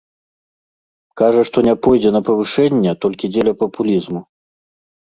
Кажа, 1.21 1.41
што 1.51 1.65
не 1.69 1.75
пойдзе 1.89 2.15
на 2.17 2.21
павышэнне 2.31 2.91
толькі 3.07 3.33
дзеля 3.37 3.53
папулізму. 3.65 4.29